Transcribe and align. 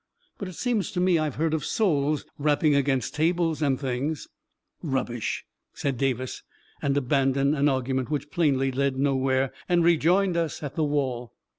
But 0.39 0.47
it 0.47 0.53
seems 0.55 0.91
to 0.93 0.99
me 0.99 1.19
I 1.19 1.25
have 1.25 1.35
heard 1.35 1.53
of 1.53 1.63
souls 1.63 2.25
rapping 2.39 2.73
against 2.73 3.13
tables 3.13 3.61
and 3.61 3.79
things."" 3.79 4.27
Rubbish 4.81 5.45
I" 5.45 5.45
said 5.77 5.99
Davis, 5.99 6.41
and 6.81 6.97
abandoned 6.97 7.55
an 7.55 7.67
argu 7.67 7.93
ment 7.93 8.09
which 8.09 8.31
plainly 8.31 8.71
led 8.71 8.97
nowhere, 8.97 9.53
and 9.69 9.83
rejoined 9.83 10.37
us 10.37 10.63
at 10.63 10.73
the 10.73 10.83
wall. 10.85 11.35